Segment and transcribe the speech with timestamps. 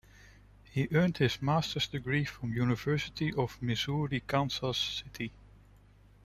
[0.71, 5.31] He earned his master's degree from University of Missouri-Kansas City.